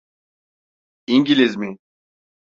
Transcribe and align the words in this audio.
İngiliz 1.07 1.55
mi? 1.55 1.77